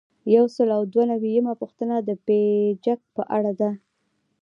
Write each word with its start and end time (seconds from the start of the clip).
یو 0.35 0.45
سل 0.55 0.67
او 0.77 0.83
دوه 0.93 1.03
نوي 1.11 1.29
یمه 1.37 1.53
پوښتنه 1.61 1.95
د 1.99 2.09
بیجک 2.25 2.99
په 3.15 3.23
اړه 3.37 3.51
ده. 3.59 3.69